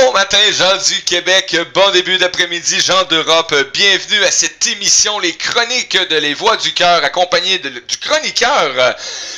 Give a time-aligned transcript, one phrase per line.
[0.00, 5.36] Bon matin, gens du Québec, bon début d'après-midi, gens d'Europe, bienvenue à cette émission Les
[5.36, 8.92] Chroniques de Les Voix du Cœur, accompagné du chroniqueur euh,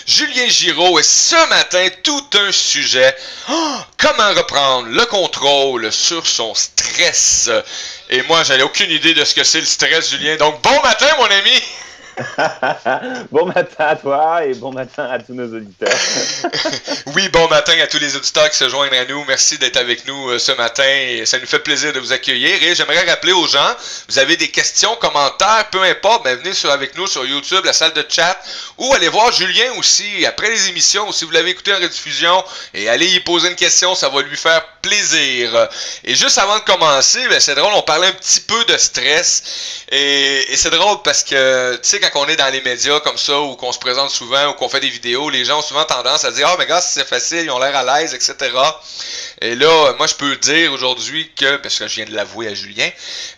[0.06, 0.98] Julien Giraud.
[0.98, 3.16] Et ce matin, tout un sujet,
[3.48, 7.48] oh, comment reprendre le contrôle sur son stress?
[8.10, 10.36] Et moi, j'avais aucune idée de ce que c'est le stress, Julien.
[10.36, 11.62] Donc, bon matin, mon ami!
[13.30, 15.88] bon matin à toi et bon matin à tous nos auditeurs.
[17.14, 19.24] oui, bon matin à tous les auditeurs qui se joignent à nous.
[19.26, 20.84] Merci d'être avec nous euh, ce matin
[21.24, 22.62] ça nous fait plaisir de vous accueillir.
[22.62, 23.74] Et j'aimerais rappeler aux gens,
[24.08, 27.72] vous avez des questions, commentaires, peu importe, ben venez sur, avec nous sur YouTube, la
[27.72, 28.38] salle de chat,
[28.78, 32.44] ou allez voir Julien aussi après les émissions, si vous l'avez écouté en rediffusion,
[32.74, 35.68] et allez y poser une question, ça va lui faire plaisir.
[36.04, 39.42] Et juste avant de commencer, ben, c'est drôle, on parlait un petit peu de stress.
[39.90, 43.16] Et, et c'est drôle parce que, tu sais, quand on est dans les médias comme
[43.16, 45.84] ça, ou qu'on se présente souvent, ou qu'on fait des vidéos, les gens ont souvent
[45.84, 48.34] tendance à dire Ah, oh, mais gars, c'est facile, ils ont l'air à l'aise, etc.
[49.40, 52.54] Et là, moi, je peux dire aujourd'hui que, parce que je viens de l'avouer à
[52.54, 52.88] Julien,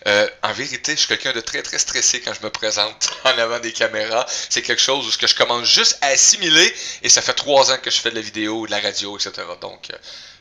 [0.07, 3.37] euh, en vérité, je suis quelqu'un de très, très stressé quand je me présente en
[3.37, 4.25] avant des caméras.
[4.27, 7.71] C'est quelque chose où ce que je commence juste à assimiler, et ça fait trois
[7.71, 9.31] ans que je fais de la vidéo, de la radio, etc.
[9.61, 9.97] Donc, euh,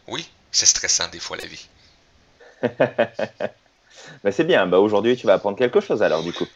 [0.08, 1.66] oui, c'est stressant des fois la vie.
[4.24, 6.46] ben, c'est bien, ben, aujourd'hui, tu vas apprendre quelque chose alors, du coup.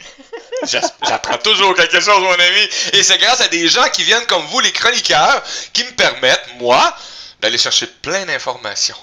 [0.64, 2.68] J'apprends toujours quelque chose, mon ami.
[2.92, 6.48] Et c'est grâce à des gens qui viennent comme vous, les chroniqueurs, qui me permettent,
[6.58, 6.94] moi,
[7.40, 8.96] d'aller chercher plein d'informations.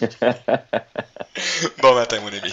[1.82, 2.52] bon matin, mon ami.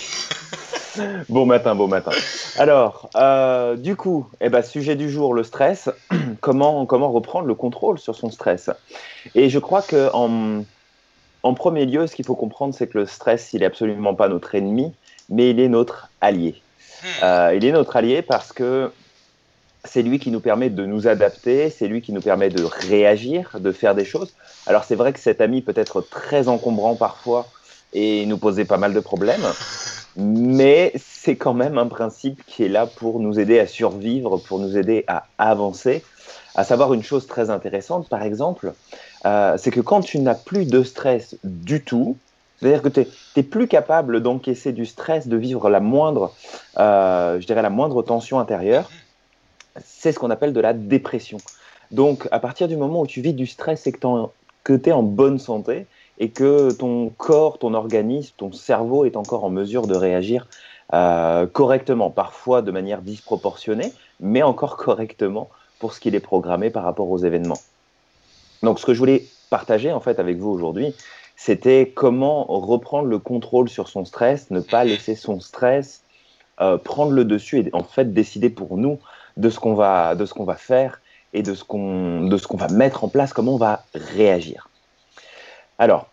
[1.29, 2.11] bon matin, bon matin.
[2.57, 5.89] Alors, euh, du coup, eh ben, sujet du jour, le stress.
[6.41, 8.69] comment, comment reprendre le contrôle sur son stress?
[9.35, 10.63] Et je crois que en,
[11.43, 14.27] en premier lieu, ce qu'il faut comprendre, c'est que le stress, il est absolument pas
[14.27, 14.93] notre ennemi,
[15.29, 16.62] mais il est notre allié.
[17.21, 18.91] Euh, il est notre allié parce que
[19.85, 23.57] c'est lui qui nous permet de nous adapter, c'est lui qui nous permet de réagir,
[23.59, 24.33] de faire des choses.
[24.65, 27.47] Alors c'est vrai que cet ami peut être très encombrant parfois
[27.91, 29.45] et nous poser pas mal de problèmes,
[30.15, 34.59] mais c'est quand même un principe qui est là pour nous aider à survivre, pour
[34.59, 36.03] nous aider à avancer.
[36.55, 38.73] À savoir une chose très intéressante, par exemple,
[39.25, 42.17] euh, c'est que quand tu n'as plus de stress du tout,
[42.63, 46.33] c'est-à-dire que tu n'es plus capable d'encaisser du stress, de vivre la moindre,
[46.77, 48.89] euh, je dirais la moindre tension intérieure.
[49.83, 51.39] C'est ce qu'on appelle de la dépression.
[51.91, 55.03] Donc, à partir du moment où tu vis du stress et que tu es en
[55.03, 55.87] bonne santé
[56.19, 60.47] et que ton corps, ton organisme, ton cerveau est encore en mesure de réagir
[60.93, 63.91] euh, correctement, parfois de manière disproportionnée,
[64.21, 65.49] mais encore correctement
[65.79, 67.59] pour ce qu'il est programmé par rapport aux événements.
[68.61, 70.95] Donc, ce que je voulais partager en fait avec vous aujourd'hui,
[71.45, 76.03] c'était comment reprendre le contrôle sur son stress, ne pas laisser son stress
[76.61, 78.97] euh, prendre le dessus et en fait décider pour nous
[79.35, 81.01] de ce qu'on va, de ce qu'on va faire
[81.33, 84.69] et de ce qu'on, de ce qu'on va mettre en place, comment on va réagir.
[85.79, 86.07] Alors,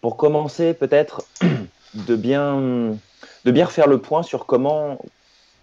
[0.00, 1.22] pour commencer, peut-être
[1.94, 2.96] de bien,
[3.44, 4.96] de bien faire le point sur comment,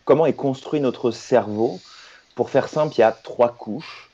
[0.06, 1.80] comment est construit notre cerveau.
[2.36, 4.07] Pour faire simple, il y a trois couches.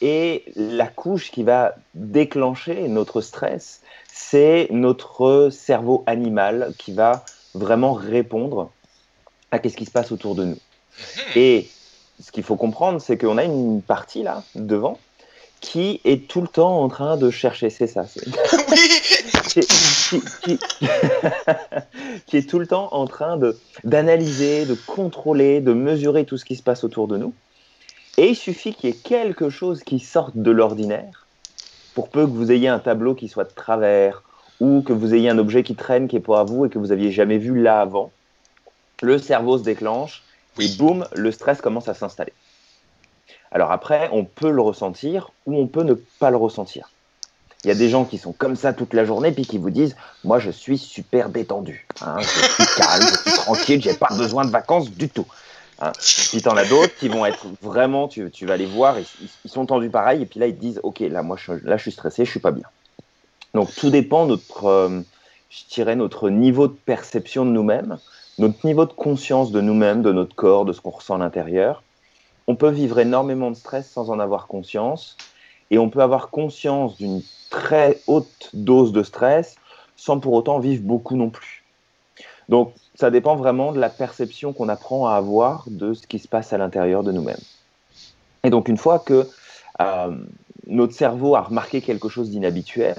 [0.00, 3.82] Et la couche qui va déclencher notre stress,
[4.12, 8.70] c'est notre cerveau animal qui va vraiment répondre
[9.50, 10.58] à ce qui se passe autour de nous.
[11.34, 11.68] Et
[12.22, 14.98] ce qu'il faut comprendre, c'est qu'on a une partie là, devant,
[15.60, 18.04] qui est tout le temps en train de chercher, c'est ça.
[19.48, 19.60] qui,
[22.26, 23.38] qui, est tout le temps en train
[23.84, 27.32] d'analyser, de contrôler, de mesurer tout ce qui se passe autour de nous.
[28.18, 31.28] Et il suffit qu'il y ait quelque chose qui sorte de l'ordinaire
[31.94, 34.24] pour peu que vous ayez un tableau qui soit de travers
[34.58, 36.80] ou que vous ayez un objet qui traîne qui est pas à vous et que
[36.80, 38.10] vous aviez jamais vu là avant,
[39.02, 40.24] le cerveau se déclenche
[40.58, 42.32] et boum, le stress commence à s'installer.
[43.52, 46.90] Alors après, on peut le ressentir ou on peut ne pas le ressentir.
[47.62, 49.70] Il y a des gens qui sont comme ça toute la journée puis qui vous
[49.70, 49.94] disent
[50.24, 51.86] Moi, je suis super détendu.
[52.00, 55.26] Hein, je suis calme, je suis tranquille, j'ai pas besoin de vacances du tout.
[55.80, 55.92] Hein.
[56.30, 59.90] Puis t'en as d'autres qui vont être vraiment, tu, vas les voir, ils, sont tendus
[59.90, 62.24] pareil, et puis là ils te disent, ok, là moi je, là je suis stressé,
[62.24, 62.66] je suis pas bien.
[63.54, 65.00] Donc tout dépend notre, euh,
[65.50, 67.98] je dirais notre niveau de perception de nous-mêmes,
[68.38, 71.82] notre niveau de conscience de nous-mêmes, de notre corps, de ce qu'on ressent à l'intérieur.
[72.46, 75.16] On peut vivre énormément de stress sans en avoir conscience,
[75.70, 79.56] et on peut avoir conscience d'une très haute dose de stress
[79.96, 81.64] sans pour autant vivre beaucoup non plus.
[82.48, 86.26] Donc ça dépend vraiment de la perception qu'on apprend à avoir de ce qui se
[86.26, 87.38] passe à l'intérieur de nous-mêmes.
[88.42, 89.28] Et donc une fois que
[89.80, 90.16] euh,
[90.66, 92.96] notre cerveau a remarqué quelque chose d'inhabituel,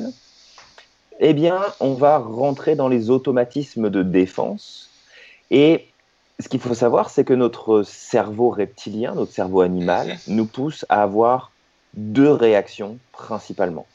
[1.20, 4.90] eh bien on va rentrer dans les automatismes de défense.
[5.52, 5.88] Et
[6.40, 11.04] ce qu'il faut savoir, c'est que notre cerveau reptilien, notre cerveau animal, nous pousse à
[11.04, 11.52] avoir
[11.94, 13.86] deux réactions principalement.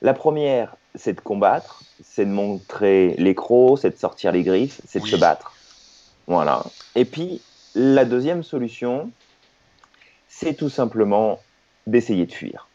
[0.00, 4.80] La première, c'est de combattre, c'est de montrer les crocs, c'est de sortir les griffes,
[4.86, 5.52] c'est de se battre.
[6.26, 6.62] Voilà.
[6.94, 7.40] Et puis,
[7.74, 9.10] la deuxième solution,
[10.28, 11.40] c'est tout simplement
[11.86, 12.68] d'essayer de fuir.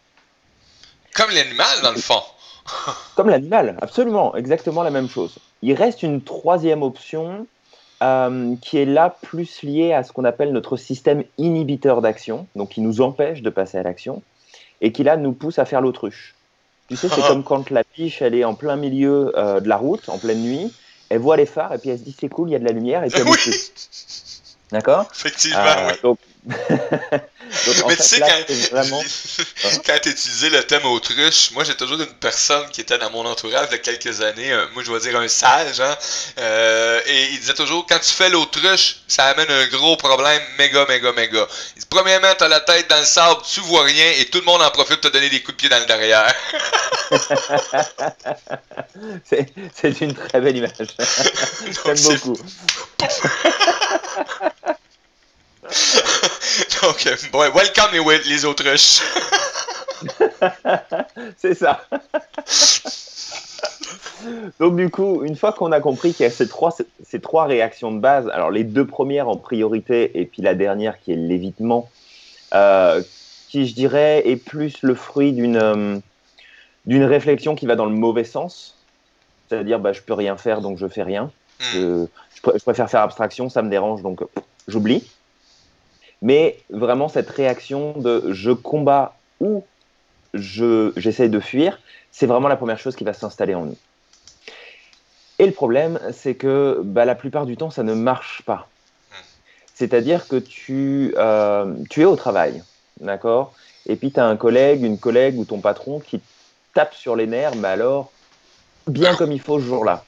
[1.14, 2.22] Comme l'animal, dans le fond.
[3.16, 5.38] Comme l'animal, absolument, exactement la même chose.
[5.62, 7.46] Il reste une troisième option
[8.02, 12.70] euh, qui est là plus liée à ce qu'on appelle notre système inhibiteur d'action, donc
[12.70, 14.24] qui nous empêche de passer à l'action,
[14.81, 16.34] et qui là nous pousse à faire l'autruche.
[16.98, 19.78] Tu sais, c'est comme quand la biche, elle est en plein milieu euh, de la
[19.78, 20.72] route, en pleine nuit,
[21.10, 22.66] elle voit les phares, et puis elle se dit c'est cool, il y a de
[22.66, 23.54] la lumière, et puis elle bouge Oui.
[24.72, 25.06] D'accord?
[25.13, 25.94] Effectivement, Euh, oui.
[26.04, 26.60] donc, donc,
[27.88, 29.01] Mais tu sais, quand, c'est vraiment...
[29.86, 33.25] quand tu utilisé le thème autruche, moi j'ai toujours une personne qui était dans mon
[33.25, 35.98] entourage il y a quelques années, euh, moi je vais dire un sage, hein,
[36.40, 40.86] euh, et il disait toujours quand tu fais l'autruche, ça amène un gros problème méga,
[40.88, 41.48] méga, méga.
[41.78, 44.46] Il dit, premièrement, t'as la tête dans le sable, tu vois rien, et tout le
[44.46, 46.36] monde en profite pour te donner des coups de pied dans le derrière.
[49.75, 50.72] C'est une très belle image.
[51.86, 52.38] J'aime beaucoup.
[56.81, 59.02] Donc, euh, ouais, welcome les, les autruches.
[61.38, 61.81] C'est ça.
[64.60, 67.46] Donc du coup, une fois qu'on a compris qu'il y a ces trois, ces trois
[67.46, 71.18] réactions de base, alors les deux premières en priorité et puis la dernière qui est
[71.18, 71.90] l'évitement,
[72.54, 73.02] euh,
[73.50, 75.98] qui je dirais est plus le fruit d'une euh,
[76.86, 78.78] d'une réflexion qui va dans le mauvais sens,
[79.50, 81.31] c'est-à-dire bah, je peux rien faire donc je fais rien.
[81.60, 81.64] Hmm.
[81.74, 82.06] Je,
[82.36, 84.22] je pr- je préfère faire abstraction, ça me dérange donc
[84.68, 85.10] j'oublie.
[86.24, 89.64] Mais vraiment cette réaction de je combats ou
[90.34, 91.80] je j'essaie de fuir,
[92.12, 93.78] c'est vraiment la première chose qui va s'installer en nous.
[95.38, 98.70] Et le problème, c'est que bah, la plupart du temps, ça ne marche pas.
[99.75, 102.64] C'est-à-dire que tu, euh, tu es au travail,
[103.02, 103.54] d'accord?
[103.86, 106.22] Et puis tu as un collègue, une collègue ou ton patron qui
[106.74, 108.12] tape sur les nerfs, mais alors
[108.88, 110.06] bien comme il faut ce jour-là.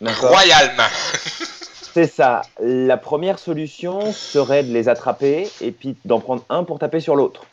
[0.00, 0.82] Royalement.
[1.92, 2.42] c'est ça.
[2.60, 7.16] La première solution serait de les attraper et puis d'en prendre un pour taper sur
[7.16, 7.44] l'autre,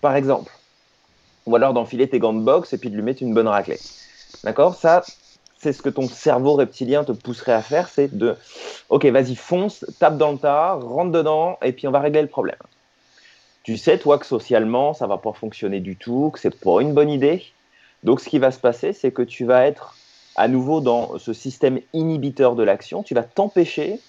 [0.00, 0.52] par exemple.
[1.46, 3.80] Ou alors d'enfiler tes gants de boxe et puis de lui mettre une bonne raclée.
[4.44, 4.74] D'accord?
[4.74, 5.02] Ça,
[5.58, 8.36] c'est ce que ton cerveau reptilien te pousserait à faire, c'est de,
[8.90, 12.28] ok, vas-y, fonce, tape dans le tas, rentre dedans et puis on va régler le
[12.28, 12.58] problème.
[13.64, 16.94] Tu sais, toi, que socialement, ça va pas fonctionner du tout, que c'est pas une
[16.94, 17.44] bonne idée.
[18.02, 19.94] Donc, ce qui va se passer, c'est que tu vas être
[20.38, 24.00] à nouveau dans ce système inhibiteur de l'action, tu vas t'empêcher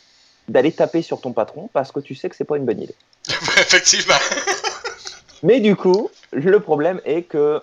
[0.47, 2.95] d'aller taper sur ton patron parce que tu sais que c'est pas une bonne idée.
[3.29, 4.13] Effectivement.
[5.43, 7.59] Mais du coup, le problème est que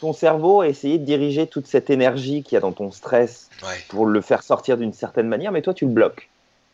[0.00, 3.48] ton cerveau a essayé de diriger toute cette énergie qu'il y a dans ton stress
[3.62, 3.76] Ouais.
[3.88, 6.28] pour le faire sortir d'une certaine manière, mais toi tu le bloques,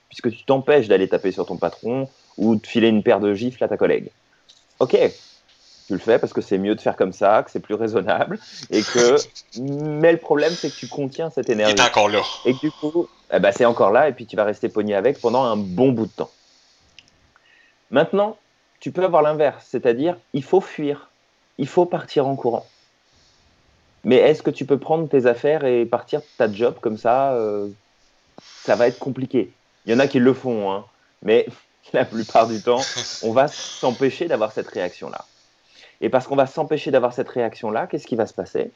[0.08, 2.08] puisque tu t'empêches d'aller taper sur ton patron
[2.38, 4.08] ou de filer une paire de gifles à ta collègue.
[4.80, 4.96] Ok,
[5.88, 8.38] tu le fais parce que c'est mieux de faire comme ça, que c'est plus raisonnable,
[8.70, 9.16] et que.
[9.58, 11.74] Mais le problème c'est que tu contiens cette Il énergie.
[11.74, 12.20] est encore là.
[12.44, 14.94] Et que du coup, eh ben, c'est encore là, et puis tu vas rester pogné
[14.94, 16.30] avec pendant un bon bout de temps.
[17.90, 18.36] Maintenant,
[18.80, 21.08] tu peux avoir l'inverse, c'est-à-dire il faut fuir,
[21.56, 22.66] il faut partir en courant.
[24.04, 27.32] Mais est-ce que tu peux prendre tes affaires et partir de ta job comme ça
[27.32, 27.68] euh,
[28.62, 29.50] Ça va être compliqué.
[29.86, 30.84] Il y en a qui le font, hein,
[31.22, 31.46] mais
[31.94, 32.82] la plupart du temps,
[33.22, 35.24] on va s'empêcher d'avoir cette réaction-là.
[36.00, 38.70] Et parce qu'on va s'empêcher d'avoir cette réaction-là, qu'est-ce qui va se passer?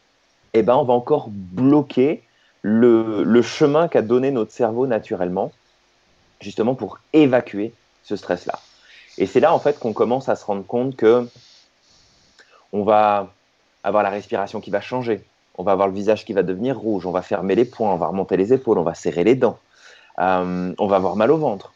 [0.54, 2.22] Eh ben, on va encore bloquer
[2.62, 5.52] le, chemin qu'a donné notre cerveau naturellement,
[6.40, 7.72] justement pour évacuer
[8.04, 8.58] ce stress-là.
[9.18, 11.28] Et c'est là en fait qu'on commence à se rendre compte que
[12.72, 13.28] on va
[13.84, 15.22] avoir la respiration qui va changer,
[15.58, 17.96] on va avoir le visage qui va devenir rouge, on va fermer les poings, on
[17.96, 19.58] va remonter les épaules, on va serrer les dents,
[20.20, 21.72] euh, on va avoir mal au ventre.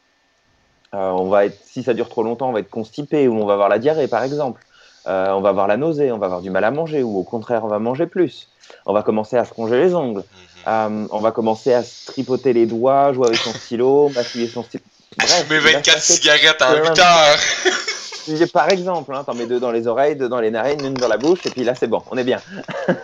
[0.94, 3.44] Euh, on va être, si ça dure trop longtemps, on va être constipé ou on
[3.44, 4.64] va avoir la diarrhée par exemple.
[5.06, 7.22] Euh, on va avoir la nausée, on va avoir du mal à manger ou au
[7.22, 8.48] contraire on va manger plus.
[8.86, 10.20] On va commencer à se ronger les ongles.
[10.20, 10.24] Mhm.
[10.68, 14.64] Euh, on va commencer à se tripoter les doigts, jouer avec son stylo, mâchouiller son
[14.64, 14.82] stylo.
[15.18, 18.48] Bref, va se 24 passer cigarettes en plein 8 de- heures.
[18.52, 21.06] Par exemple, hein, t'en mets deux dans les oreilles, deux dans les narines, une dans
[21.06, 22.40] la bouche, et puis là c'est bon, on est bien.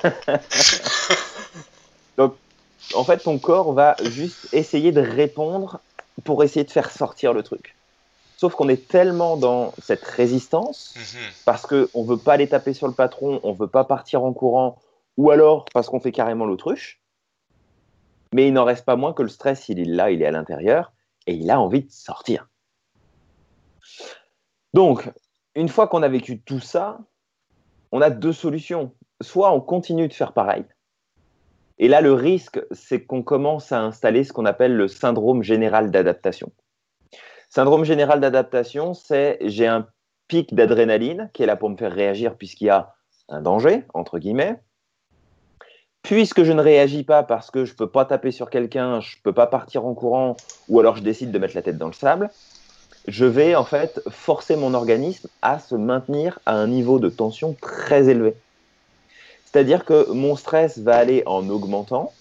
[2.18, 2.34] Donc,
[2.94, 5.80] en fait, ton corps va juste essayer de répondre
[6.24, 7.74] pour essayer de faire sortir le truc.
[8.42, 11.30] Sauf qu'on est tellement dans cette résistance, Mhm.
[11.44, 14.24] parce qu'on ne veut pas aller taper sur le patron, on ne veut pas partir
[14.24, 14.80] en courant,
[15.16, 17.00] ou alors parce qu'on fait carrément l'autruche.
[18.34, 20.32] Mais il n'en reste pas moins que le stress, il est là, il est à
[20.32, 20.92] l'intérieur,
[21.28, 22.48] et il a envie de sortir.
[24.74, 25.08] Donc,
[25.54, 26.98] une fois qu'on a vécu tout ça,
[27.92, 28.92] on a deux solutions.
[29.20, 30.64] Soit on continue de faire pareil,
[31.78, 35.92] et là le risque, c'est qu'on commence à installer ce qu'on appelle le syndrome général
[35.92, 36.50] d'adaptation.
[37.54, 39.86] Syndrome général d'adaptation, c'est j'ai un
[40.26, 42.94] pic d'adrénaline qui est là pour me faire réagir puisqu'il y a
[43.28, 44.58] un danger, entre guillemets.
[46.00, 49.18] puisque je ne réagis pas parce que je ne peux pas taper sur quelqu'un, je
[49.18, 50.34] ne peux pas partir en courant,
[50.70, 52.30] ou alors je décide de mettre la tête dans le sable,
[53.06, 57.54] je vais en fait forcer mon organisme à se maintenir à un niveau de tension
[57.60, 58.34] très élevé.
[59.44, 62.14] C'est-à-dire que mon stress va aller en augmentant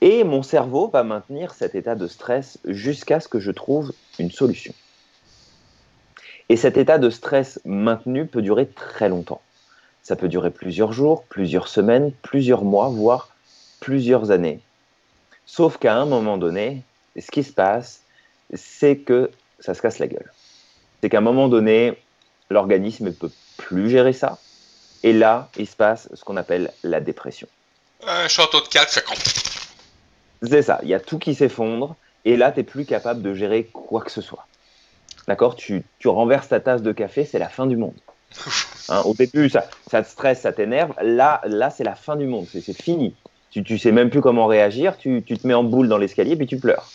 [0.00, 4.30] et mon cerveau va maintenir cet état de stress jusqu'à ce que je trouve une
[4.30, 4.72] solution.
[6.48, 9.40] Et cet état de stress maintenu peut durer très longtemps.
[10.02, 13.28] Ça peut durer plusieurs jours, plusieurs semaines, plusieurs mois, voire
[13.80, 14.60] plusieurs années.
[15.46, 16.82] Sauf qu'à un moment donné,
[17.18, 18.00] ce qui se passe,
[18.54, 19.30] c'est que
[19.60, 20.32] ça se casse la gueule.
[21.00, 21.96] C'est qu'à un moment donné,
[22.50, 24.38] l'organisme ne peut plus gérer ça.
[25.02, 27.46] Et là, il se passe ce qu'on appelle la dépression.
[28.06, 29.04] Un château de cartes fait
[30.42, 31.96] C'est ça, il y a tout qui s'effondre.
[32.24, 34.46] Et là, tu n'es plus capable de gérer quoi que ce soit.
[35.26, 35.54] D'accord?
[35.54, 37.94] Tu, tu renverses ta tasse de café, c'est la fin du monde.
[38.88, 40.92] Hein, au début, ça, ça te stresse, ça t'énerve.
[41.00, 42.46] Là, là c'est la fin du monde.
[42.50, 43.14] C'est fini.
[43.52, 44.98] Tu, tu sais même plus comment réagir.
[44.98, 46.90] Tu, tu te mets en boule dans l'escalier puis tu pleures.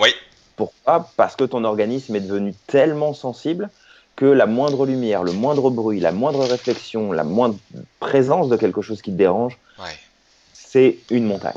[0.00, 0.08] Oui.
[0.56, 1.08] Pourquoi?
[1.16, 3.70] Parce que ton organisme est devenu tellement sensible
[4.16, 7.56] que la moindre lumière, le moindre bruit, la moindre réflexion, la moindre
[8.00, 9.58] présence de quelque chose qui te dérange,
[10.52, 11.54] c'est une montagne.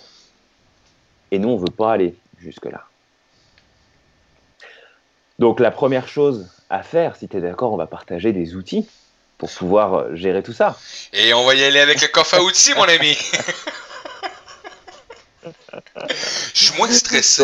[1.31, 2.85] Et nous, on ne veut pas aller jusque-là.
[5.37, 8.87] Donc la première chose à faire, si tu es d'accord, on va partager des outils
[9.37, 10.77] pour pouvoir euh, gérer tout ça.
[11.13, 13.17] Et on va y aller avec le coffre à outils, mon ami.
[16.53, 17.43] Je suis moins stressé.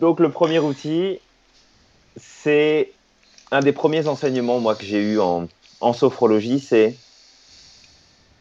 [0.00, 1.18] Donc le premier outil,
[2.16, 2.92] c'est
[3.50, 5.48] un des premiers enseignements moi que j'ai eu en,
[5.80, 6.96] en sophrologie, c'est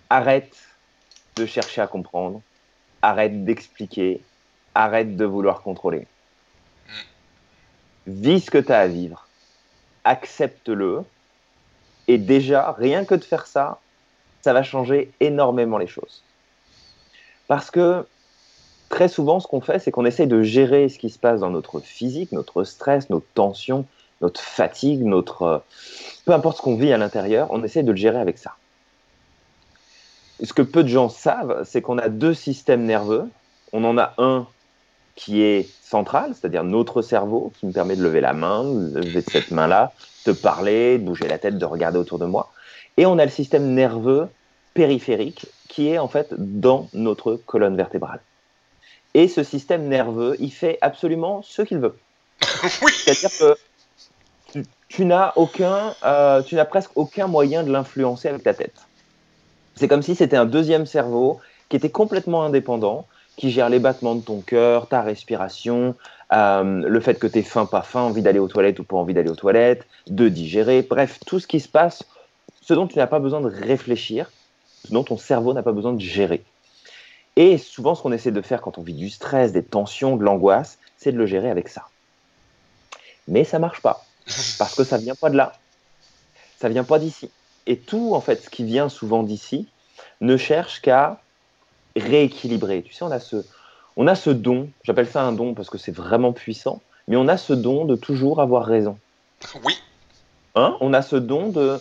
[0.09, 0.55] arrête
[1.35, 2.41] de chercher à comprendre,
[3.01, 4.21] arrête d'expliquer,
[4.75, 6.07] arrête de vouloir contrôler.
[8.07, 9.27] Vis ce que tu as à vivre,
[10.03, 11.03] accepte-le,
[12.07, 13.79] et déjà, rien que de faire ça,
[14.41, 16.23] ça va changer énormément les choses.
[17.47, 18.05] Parce que
[18.89, 21.49] très souvent, ce qu'on fait, c'est qu'on essaye de gérer ce qui se passe dans
[21.49, 23.85] notre physique, notre stress, notre tension,
[24.21, 25.41] notre fatigue, notre...
[25.43, 25.59] Euh,
[26.25, 28.55] peu importe ce qu'on vit à l'intérieur, on essaye de le gérer avec ça.
[30.43, 33.25] Ce que peu de gens savent, c'est qu'on a deux systèmes nerveux.
[33.73, 34.47] On en a un
[35.15, 39.21] qui est central, c'est-à-dire notre cerveau, qui me permet de lever la main, de lever
[39.21, 39.91] cette main-là,
[40.25, 42.51] de parler, de bouger la tête, de regarder autour de moi.
[42.97, 44.27] Et on a le système nerveux
[44.73, 48.19] périphérique qui est en fait dans notre colonne vertébrale.
[49.15, 51.97] Et ce système nerveux, il fait absolument ce qu'il veut.
[52.63, 52.91] oui.
[53.03, 58.53] C'est-à-dire que tu, n'as aucun, euh, tu n'as presque aucun moyen de l'influencer avec ta
[58.53, 58.86] tête.
[59.77, 63.05] C'est comme si c'était un deuxième cerveau qui était complètement indépendant,
[63.37, 65.95] qui gère les battements de ton cœur, ta respiration,
[66.33, 68.97] euh, le fait que tu es faim, pas faim, envie d'aller aux toilettes ou pas
[68.97, 72.03] envie d'aller aux toilettes, de digérer, bref, tout ce qui se passe,
[72.61, 74.31] ce dont tu n'as pas besoin de réfléchir,
[74.85, 76.43] ce dont ton cerveau n'a pas besoin de gérer.
[77.35, 80.23] Et souvent, ce qu'on essaie de faire quand on vit du stress, des tensions, de
[80.23, 81.83] l'angoisse, c'est de le gérer avec ça.
[83.27, 84.03] Mais ça marche pas,
[84.57, 85.53] parce que ça vient pas de là,
[86.59, 87.29] ça vient pas d'ici.
[87.67, 89.67] Et tout, en fait, ce qui vient souvent d'ici,
[90.21, 91.19] ne cherche qu'à
[91.95, 92.81] rééquilibrer.
[92.81, 93.45] Tu sais, on a ce,
[93.97, 97.27] on a ce don, j'appelle ça un don parce que c'est vraiment puissant, mais on
[97.27, 98.97] a ce don de toujours avoir raison.
[99.63, 99.77] Oui.
[100.55, 100.77] Hein?
[100.79, 101.79] On a ce don de,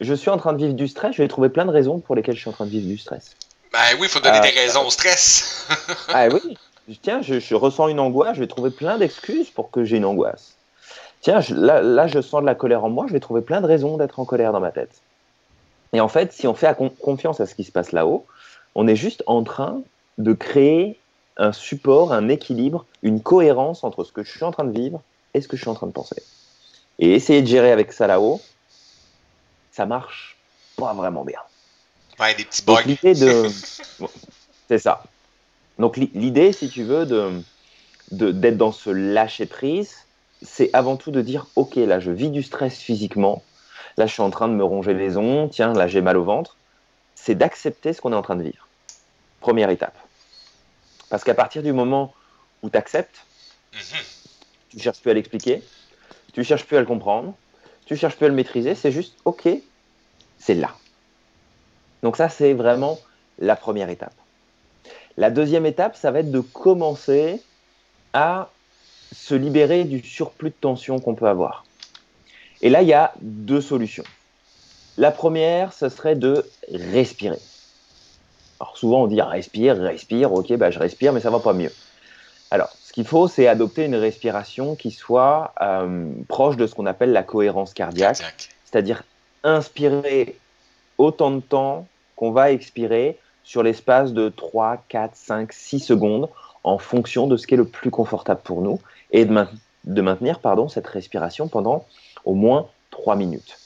[0.00, 2.14] je suis en train de vivre du stress, je vais trouver plein de raisons pour
[2.14, 3.36] lesquelles je suis en train de vivre du stress.
[3.72, 5.68] Ben oui, il faut donner des euh, raisons au stress.
[6.08, 6.56] ah oui.
[7.02, 10.54] Tiens, je, ressens une angoisse, je vais trouver plein d'excuses pour que j'ai une angoisse.
[11.20, 13.66] Tiens, là, là, je sens de la colère en moi, je vais trouver plein de
[13.66, 15.02] raisons d'être en colère dans ma tête.
[15.92, 18.26] Et en fait, si on fait confiance à ce qui se passe là-haut,
[18.74, 19.80] on est juste en train
[20.18, 20.98] de créer
[21.36, 25.02] un support, un équilibre, une cohérence entre ce que je suis en train de vivre
[25.34, 26.22] et ce que je suis en train de penser.
[26.98, 28.40] Et essayer de gérer avec ça là-haut,
[29.72, 30.36] ça marche
[30.76, 31.40] pas vraiment bien.
[32.18, 32.82] Ouais, des petits bugs.
[32.84, 33.48] L'idée de...
[34.68, 35.02] C'est ça.
[35.78, 37.42] Donc l'idée, si tu veux, de
[38.10, 39.94] d'être dans ce lâcher prise,
[40.42, 43.42] c'est avant tout de dire ok là je vis du stress physiquement,
[43.98, 46.24] là je suis en train de me ronger les ongles, tiens là j'ai mal au
[46.24, 46.56] ventre,
[47.14, 48.66] c'est d'accepter ce qu'on est en train de vivre.
[49.40, 49.96] Première étape.
[51.10, 52.14] Parce qu'à partir du moment
[52.62, 53.24] où tu acceptes,
[53.74, 53.98] mhm.
[54.70, 55.62] tu cherches plus à l'expliquer,
[56.32, 57.34] tu cherches plus à le comprendre,
[57.86, 59.48] tu ne cherches plus à le maîtriser, c'est juste OK,
[60.38, 60.70] c'est là.
[62.02, 62.98] Donc ça, c'est vraiment
[63.38, 64.14] la première étape.
[65.16, 67.42] La deuxième étape, ça va être de commencer
[68.12, 68.50] à
[69.12, 71.64] se libérer du surplus de tension qu'on peut avoir.
[72.62, 74.04] Et là, il y a deux solutions.
[74.96, 77.38] La première, ce serait de respirer.
[78.60, 81.72] Alors souvent on dit respire, respire, ok, bah, je respire, mais ça va pas mieux.
[82.50, 86.86] Alors ce qu'il faut, c'est adopter une respiration qui soit euh, proche de ce qu'on
[86.86, 88.18] appelle la cohérence cardiaque,
[88.64, 89.04] c'est-à-dire
[89.44, 90.36] inspirer
[90.96, 91.86] autant de temps
[92.16, 96.28] qu'on va expirer sur l'espace de 3, 4, 5, 6 secondes
[96.64, 98.80] en fonction de ce qui est le plus confortable pour nous
[99.12, 99.46] et de,
[99.84, 101.86] de maintenir pardon, cette respiration pendant
[102.24, 103.58] au moins 3 minutes.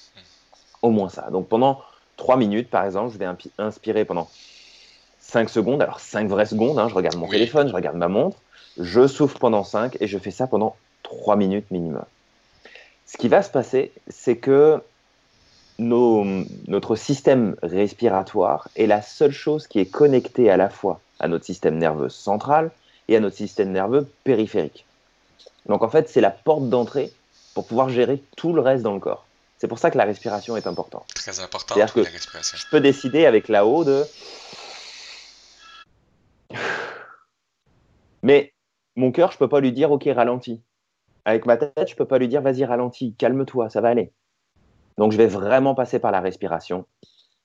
[0.83, 1.31] Au moins ça.
[1.31, 1.81] Donc pendant
[2.17, 3.27] 3 minutes, par exemple, je vais
[3.59, 4.29] inspirer pendant
[5.21, 5.83] 5 secondes.
[5.83, 8.37] Alors 5 vraies secondes, hein, je regarde mon téléphone, je regarde ma montre.
[8.79, 12.05] Je souffle pendant 5 et je fais ça pendant 3 minutes minimum.
[13.07, 14.83] Ce qui va se passer, c'est que
[15.79, 16.25] nos,
[16.69, 21.45] notre système respiratoire est la seule chose qui est connectée à la fois à notre
[21.45, 22.71] système nerveux central
[23.09, 24.85] et à notre système nerveux périphérique.
[25.67, 27.13] Donc en fait, c'est la porte d'entrée
[27.55, 29.27] pour pouvoir gérer tout le reste dans le corps.
[29.59, 31.07] C'est pour ça que la respiration est importante.
[31.15, 31.75] Très important.
[31.75, 34.05] C'est-à-dire que je peux décider avec la haut de.
[38.23, 38.53] Mais
[38.97, 40.61] mon cœur, je peux pas lui dire OK, ralentis.
[41.25, 44.13] Avec ma tête, je peux pas lui dire vas-y, ralentis, calme-toi, ça va aller.
[44.99, 46.87] Donc je vais vraiment passer par la respiration.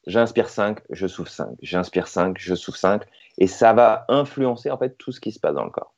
[0.07, 1.49] J'inspire 5, je souffle 5.
[1.61, 3.03] J'inspire 5, je souffle 5.
[3.37, 5.93] Et ça va influencer en fait tout ce qui se passe dans le corps.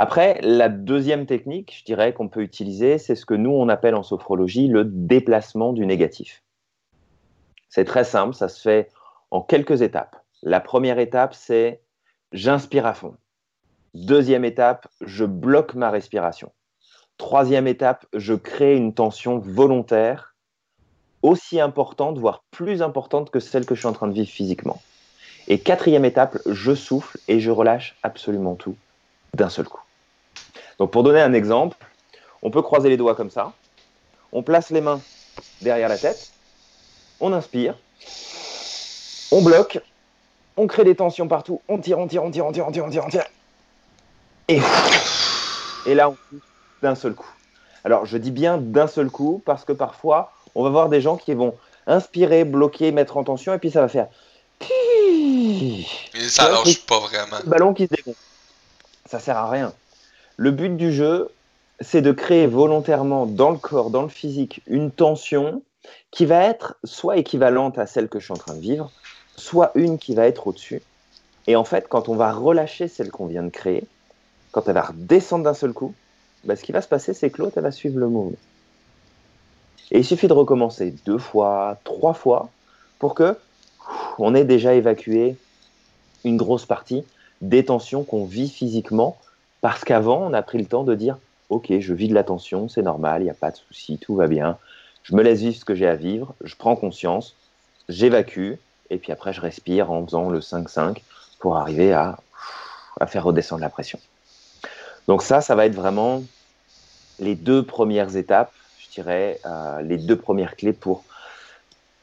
[0.00, 3.96] Après, la deuxième technique, je dirais, qu'on peut utiliser, c'est ce que nous, on appelle
[3.96, 6.44] en sophrologie le déplacement du négatif.
[7.68, 8.92] C'est très simple, ça se fait
[9.32, 10.14] en quelques étapes.
[10.44, 11.80] La première étape, c'est
[12.30, 13.16] j'inspire à fond.
[13.92, 16.52] Deuxième étape, je bloque ma respiration.
[17.16, 20.36] Troisième étape, je crée une tension volontaire
[21.22, 24.80] aussi importante, voire plus importante que celle que je suis en train de vivre physiquement.
[25.48, 28.76] Et quatrième étape, je souffle et je relâche absolument tout
[29.34, 29.82] d'un seul coup.
[30.78, 31.76] Donc pour donner un exemple,
[32.42, 33.52] on peut croiser les doigts comme ça,
[34.32, 35.00] on place les mains
[35.60, 36.30] derrière la tête,
[37.20, 37.76] on inspire,
[39.32, 39.80] on bloque,
[40.56, 42.84] on crée des tensions partout, on tire, on tire, on tire, on tire, on tire,
[42.84, 43.24] on tire, on tire.
[44.48, 44.60] Et,
[45.86, 46.42] et là, on pousse
[46.80, 47.30] d'un seul coup.
[47.84, 51.16] Alors je dis bien d'un seul coup parce que parfois, on va voir des gens
[51.16, 54.08] qui vont inspirer, bloquer, mettre en tension, et puis ça va faire.
[54.70, 55.84] Et
[56.28, 57.36] ça lâche pas vraiment.
[57.46, 58.18] ballon qui se dégonfle.
[59.06, 59.72] Ça sert à rien.
[60.40, 61.32] Le but du jeu,
[61.80, 65.62] c'est de créer volontairement dans le corps, dans le physique, une tension
[66.12, 68.92] qui va être soit équivalente à celle que je suis en train de vivre,
[69.34, 70.80] soit une qui va être au-dessus.
[71.48, 73.82] Et en fait, quand on va relâcher celle qu'on vient de créer,
[74.52, 75.92] quand elle va redescendre d'un seul coup,
[76.44, 78.38] bah, ce qui va se passer, c'est que l'autre, elle va suivre le mouvement.
[79.90, 82.48] Et il suffit de recommencer deux fois, trois fois,
[83.00, 83.36] pour que
[84.18, 85.36] on ait déjà évacué
[86.22, 87.02] une grosse partie
[87.40, 89.18] des tensions qu'on vit physiquement
[89.60, 91.18] parce qu'avant, on a pris le temps de dire
[91.48, 94.14] Ok, je vis de la tension, c'est normal, il n'y a pas de souci, tout
[94.14, 94.58] va bien.
[95.02, 97.34] Je me laisse vivre ce que j'ai à vivre, je prends conscience,
[97.88, 98.54] j'évacue,
[98.90, 100.98] et puis après, je respire en faisant le 5-5
[101.38, 102.18] pour arriver à,
[103.06, 103.98] faire redescendre la pression.
[105.06, 106.22] Donc, ça, ça va être vraiment
[107.18, 111.04] les deux premières étapes, je dirais, euh, les deux premières clés pour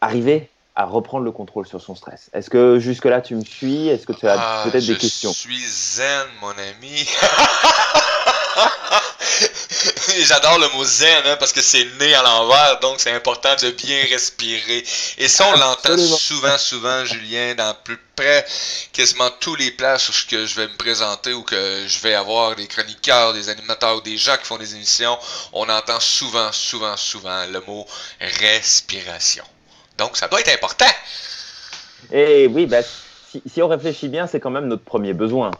[0.02, 2.30] arriver à reprendre le contrôle sur son stress.
[2.34, 3.88] Est-ce que jusque-là tu me suis?
[3.88, 5.32] Est-ce que tu as ah, peut-être des questions?
[5.32, 7.08] Je suis zen, mon ami.
[10.20, 13.72] J'adore le mot zen hein, parce que c'est né à l'envers, donc c'est important de
[13.72, 14.84] bien respirer.
[15.18, 18.46] Et ça, on l'entend souvent, souvent, Julien, dans plus près
[18.94, 22.56] quasiment tous les places où que je vais me présenter ou que je vais avoir
[22.56, 25.18] des chroniqueurs, des animateurs ou des gens qui font des émissions.
[25.54, 27.86] On entend souvent, souvent, souvent le mot
[28.20, 29.44] respiration.
[29.98, 30.86] Donc, ça doit être important.
[32.12, 32.84] Et oui, ben,
[33.46, 35.52] si, on réfléchit bien, c'est quand même notre premier besoin.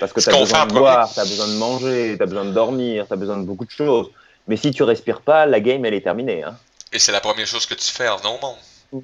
[0.00, 2.44] Parce que tu as besoin de boire, tu as besoin de manger, tu as besoin
[2.44, 4.10] de dormir, tu as besoin de beaucoup de choses.
[4.48, 6.42] Mais si tu respires pas, la game, elle est terminée.
[6.42, 6.56] Hein.
[6.92, 9.02] Et c'est la première chose que tu fais en au monde.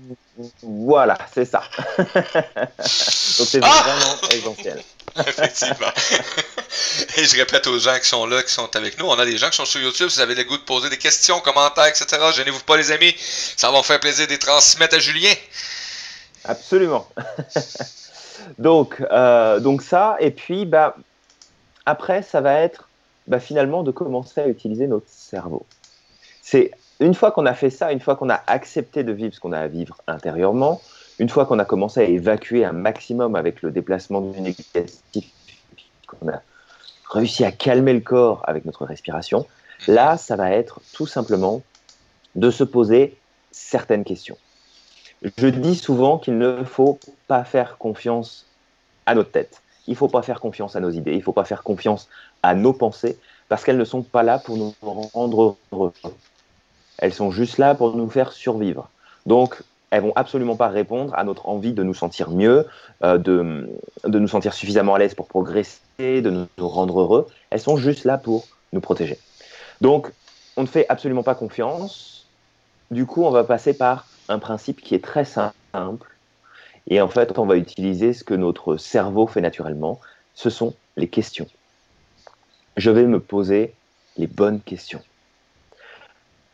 [0.62, 1.62] Voilà, c'est ça.
[1.98, 2.06] Donc
[2.78, 3.82] c'est ah!
[3.84, 4.82] vraiment essentiel.
[5.26, 5.86] Effectivement.
[7.16, 9.36] Et je répète aux gens qui sont là, qui sont avec nous, on a des
[9.36, 11.86] gens qui sont sur YouTube, si vous avez le goût de poser des questions, commentaires,
[11.86, 15.32] etc., gênez-vous pas les amis, ça va me faire plaisir de les transmettre à Julien.
[16.44, 17.08] Absolument.
[18.58, 20.96] donc, euh, donc ça, et puis bah,
[21.86, 22.88] après, ça va être
[23.26, 25.66] bah, finalement de commencer à utiliser notre cerveau.
[26.42, 29.40] C'est une fois qu'on a fait ça, une fois qu'on a accepté de vivre ce
[29.40, 30.80] qu'on a à vivre intérieurement,
[31.18, 35.32] une fois qu'on a commencé à évacuer un maximum avec le déplacement du négatif,
[36.06, 36.42] qu'on a
[37.10, 39.46] réussi à calmer le corps avec notre respiration,
[39.86, 41.62] là, ça va être tout simplement
[42.34, 43.16] de se poser
[43.50, 44.36] certaines questions.
[45.36, 48.46] Je dis souvent qu'il ne faut pas faire confiance
[49.06, 49.62] à notre tête.
[49.88, 51.12] Il ne faut pas faire confiance à nos idées.
[51.12, 52.08] Il ne faut pas faire confiance
[52.42, 55.92] à nos pensées parce qu'elles ne sont pas là pour nous rendre heureux.
[56.98, 58.90] Elles sont juste là pour nous faire survivre.
[59.26, 62.66] Donc, elles vont absolument pas répondre à notre envie de nous sentir mieux,
[63.02, 63.68] euh, de,
[64.04, 67.26] de, nous sentir suffisamment à l'aise pour progresser, de nous, rendre heureux.
[67.50, 69.18] Elles sont juste là pour nous protéger.
[69.80, 70.12] Donc,
[70.56, 72.26] on ne fait absolument pas confiance.
[72.90, 76.14] du coup, on va passer par un principe qui est très simple.
[76.90, 80.00] Et en fait, on va utiliser ce que notre cerveau fait naturellement.
[80.34, 81.46] Ce sont les questions.
[82.76, 83.74] Je vais me poser
[84.16, 85.02] les bonnes questions.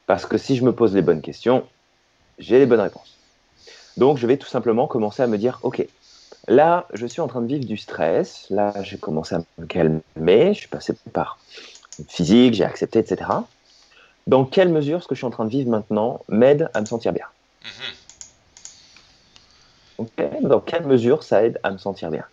[0.07, 1.67] Parce que si je me pose les bonnes questions,
[2.39, 3.17] j'ai les bonnes réponses.
[3.97, 5.87] Donc, je vais tout simplement commencer à me dire, OK,
[6.49, 8.47] là, je suis en train de vivre du stress.
[8.51, 10.55] Là, j'ai commencé à me calmer.
[10.55, 11.39] Je suis passé par
[12.09, 13.31] physique, j'ai accepté, etc.
[14.27, 16.87] Dans quelle mesure ce que je suis en train de vivre maintenant m'aide à me
[16.87, 17.27] sentir bien
[19.99, 20.49] mm-hmm.
[20.49, 22.25] Dans quelle mesure ça aide à me sentir bien?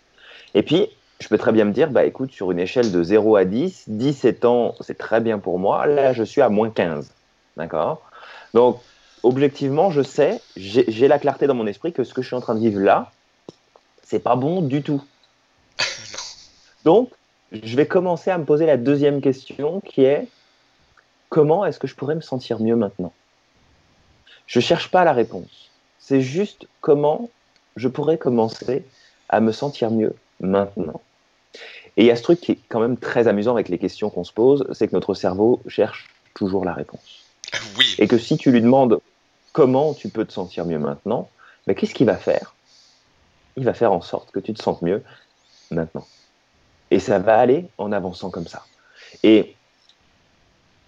[0.53, 3.35] Et puis, je peux très bien me dire, bah écoute, sur une échelle de 0
[3.35, 7.11] à 10, 10 étant c'est très bien pour moi, là je suis à moins 15.
[7.57, 8.01] D'accord?
[8.53, 8.79] Donc,
[9.23, 12.41] objectivement, je sais, j'ai la clarté dans mon esprit que ce que je suis en
[12.41, 13.11] train de vivre là,
[14.03, 15.03] c'est pas bon du tout.
[16.85, 17.09] Donc,
[17.51, 20.27] je vais commencer à me poser la deuxième question qui est
[21.29, 23.13] comment est-ce que je pourrais me sentir mieux maintenant?
[24.47, 25.69] Je ne cherche pas la réponse.
[25.99, 27.29] C'est juste comment
[27.75, 28.83] je pourrais commencer
[29.29, 31.01] à me sentir mieux maintenant.
[31.97, 34.09] Et il y a ce truc qui est quand même très amusant avec les questions
[34.09, 37.23] qu'on se pose, c'est que notre cerveau cherche toujours la réponse.
[37.77, 37.95] Oui.
[37.97, 38.99] Et que si tu lui demandes
[39.51, 41.29] comment tu peux te sentir mieux maintenant,
[41.67, 42.55] mais qu'est-ce qu'il va faire?
[43.57, 45.03] Il va faire en sorte que tu te sentes mieux
[45.71, 46.05] maintenant.
[46.89, 48.63] Et ça va aller en avançant comme ça.
[49.23, 49.55] Et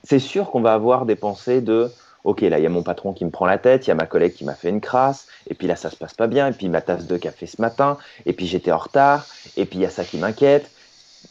[0.04, 1.92] c'est sûr qu'on va avoir des pensées de
[2.24, 3.96] Ok, là, il y a mon patron qui me prend la tête, il y a
[3.96, 6.48] ma collègue qui m'a fait une crasse, et puis là, ça se passe pas bien,
[6.48, 9.80] et puis ma tasse de café ce matin, et puis j'étais en retard, et puis
[9.80, 10.72] il y a ça qui m'inquiète.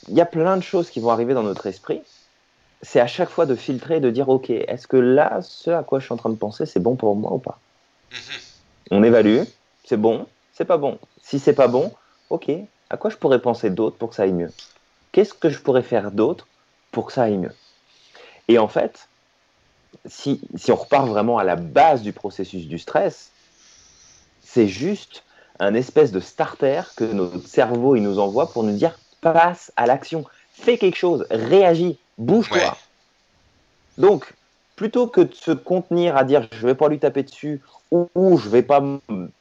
[0.08, 2.02] Il y a plein de choses qui vont arriver dans notre esprit.
[2.82, 5.82] C'est à chaque fois de filtrer et de dire Ok, est-ce que là, ce à
[5.82, 7.58] quoi je suis en train de penser, c'est bon pour moi ou pas?
[8.12, 8.40] Mm-hmm.
[8.90, 9.42] On évalue,
[9.84, 10.98] c'est bon, c'est pas bon.
[11.22, 11.92] Si c'est pas bon,
[12.30, 12.50] ok,
[12.90, 14.52] à quoi je pourrais penser d'autre pour que ça aille mieux?
[15.12, 16.46] Qu'est-ce que je pourrais faire d'autre
[16.90, 17.54] pour que ça aille mieux?
[18.48, 19.08] Et en fait,
[20.06, 23.30] si, on repart vraiment à la base du processus du stress,
[24.42, 25.24] c'est juste
[25.58, 29.86] un espèce de starter que notre cerveau il nous envoie pour nous dire passe à
[29.86, 32.76] l'action, fais quelque chose, réagis, bouge-toi.
[33.98, 34.34] Donc,
[34.76, 37.60] plutôt que de se contenir à dire je ne vais pas lui taper dessus
[37.90, 38.82] ou, ou je vais pas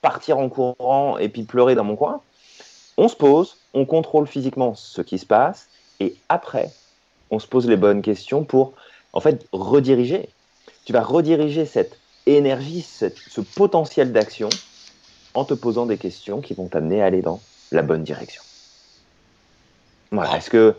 [0.02, 2.22] partir en courant et puis pleurer dans mon coin,
[2.98, 5.70] on se pose, on contrôle physiquement ce qui se passe,
[6.00, 6.70] et après,
[7.30, 8.74] on se pose les bonnes questions pour,
[9.14, 10.30] en fait, rediriger.
[10.86, 14.50] Tu vas rediriger cette énergie, ce potentiel d'action,
[15.34, 17.40] en te posant des questions qui vont t'amener à aller dans
[17.72, 18.44] la bonne direction.
[20.12, 20.38] Voilà.
[20.38, 20.76] Est-ce que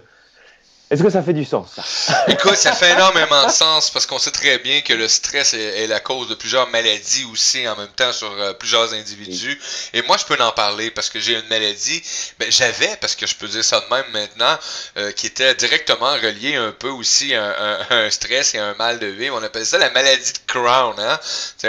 [0.92, 2.24] est-ce que ça fait du sens, ça?
[2.28, 5.86] Écoute, ça fait énormément de sens parce qu'on sait très bien que le stress est,
[5.86, 9.58] la cause de plusieurs maladies aussi en même temps sur euh, plusieurs individus.
[9.94, 12.02] Et moi, je peux en parler parce que j'ai une maladie.
[12.38, 14.58] Ben, j'avais, parce que je peux dire ça de même maintenant,
[14.98, 18.98] euh, qui était directement relié un peu aussi à, un stress et à un mal
[18.98, 19.30] de vie.
[19.30, 20.94] On appelle ça la maladie de Crohn.
[20.98, 21.18] Hein?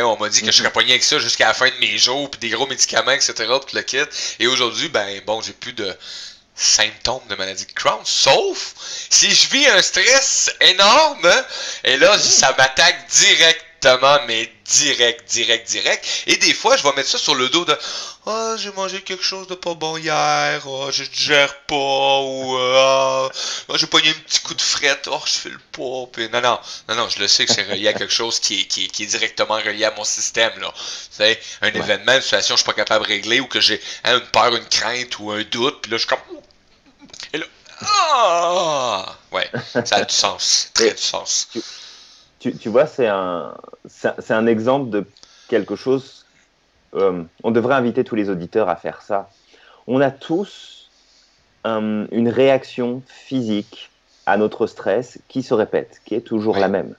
[0.02, 0.72] on m'a dit que je serais mm-hmm.
[0.74, 3.34] pogné avec ça jusqu'à la fin de mes jours, puis des gros médicaments, etc.
[3.66, 4.00] Puis le kit.
[4.40, 5.96] Et aujourd'hui, ben bon, j'ai plus de
[6.56, 8.76] symptômes de maladie de Crohn, sauf
[9.10, 11.32] si je vis un stress énorme,
[11.84, 16.06] et là, ça m'attaque directement, mais direct, direct, direct.
[16.28, 17.78] Et des fois, je vais mettre ça sur le dos de
[18.26, 23.30] Ah, j'ai mangé quelque chose de pas bon hier, oh, je gère pas, ou Ah,
[23.76, 26.08] j'ai pogné un petit coup de frette, oh, je fais le poids.
[26.12, 28.62] Puis, non, non, non, non, je le sais que c'est relié à quelque chose qui
[28.62, 30.58] est, qui, qui est directement relié à mon système.
[30.60, 30.74] là.
[31.18, 31.24] Tu
[31.62, 34.16] un événement, une situation que je suis pas capable de régler, ou que j'ai hein,
[34.16, 36.20] une peur, une crainte, ou un doute, puis là, je suis comme
[37.34, 37.46] et là,
[37.82, 39.18] ah!
[39.32, 39.50] Ouais,
[39.86, 41.48] ça a du sens, très du sens.
[42.44, 45.06] Tu, tu, vois, c'est un, c'est un exemple de
[45.48, 46.26] quelque chose.
[46.94, 49.30] Euh, on devrait inviter tous les auditeurs à faire ça.
[49.88, 50.90] On a tous
[51.66, 53.92] euh, une réaction physique
[54.26, 56.96] à notre stress qui se répète, qui est toujours la même.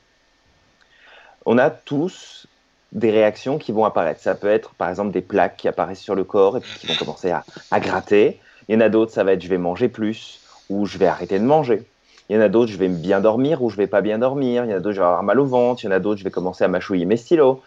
[1.45, 2.47] On a tous
[2.93, 4.23] des réactions qui vont apparaître.
[4.23, 6.87] Ça peut être par exemple des plaques qui apparaissent sur le corps et puis qui
[6.87, 8.41] vont commencer à, à gratter.
[8.69, 11.07] Il y en a d'autres, ça va être je vais manger plus ou je vais
[11.07, 11.87] arrêter de manger.
[12.29, 14.65] Il y en a d'autres, je vais bien dormir ou je vais pas bien dormir.
[14.65, 15.83] Il y en a d'autres, je vais avoir mal au ventre.
[15.83, 17.63] Il y en a d'autres, je vais commencer à mâchouiller mes stylos.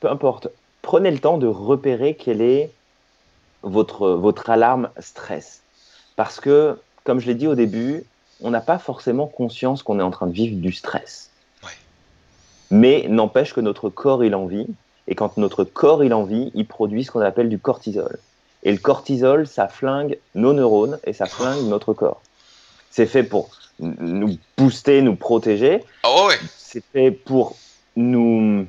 [0.00, 0.48] Peu importe.
[0.82, 2.70] Prenez le temps de repérer quelle est
[3.62, 5.62] votre, votre alarme stress.
[6.16, 8.04] Parce que, comme je l'ai dit au début,
[8.42, 11.30] on n'a pas forcément conscience qu'on est en train de vivre du stress.
[12.70, 14.66] Mais n'empêche que notre corps, il en vit.
[15.08, 18.18] Et quand notre corps, il en vit, il produit ce qu'on appelle du cortisol.
[18.62, 22.20] Et le cortisol, ça flingue nos neurones et ça flingue notre corps.
[22.90, 25.84] C'est fait pour nous booster, nous protéger.
[26.02, 26.36] Ah ouais.
[26.56, 27.56] C'est fait pour
[27.96, 28.66] nous,